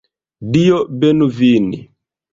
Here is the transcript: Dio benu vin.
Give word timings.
Dio 0.55 0.79
benu 0.99 1.29
vin. 1.37 1.69